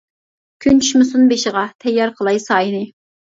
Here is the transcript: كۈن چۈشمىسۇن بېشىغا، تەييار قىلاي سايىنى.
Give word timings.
كۈن 0.65 0.79
چۈشمىسۇن 0.85 1.27
بېشىغا، 1.33 1.67
تەييار 1.85 2.15
قىلاي 2.21 2.41
سايىنى. 2.47 2.83